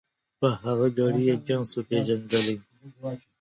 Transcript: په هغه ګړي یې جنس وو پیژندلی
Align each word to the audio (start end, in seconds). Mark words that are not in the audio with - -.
په 0.39 0.47
هغه 0.63 0.87
ګړي 0.97 1.21
یې 1.29 1.35
جنس 1.47 1.69
وو 1.73 1.81
پیژندلی 1.89 2.55